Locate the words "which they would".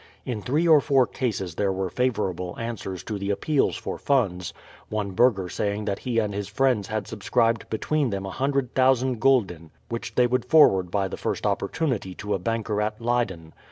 9.89-10.45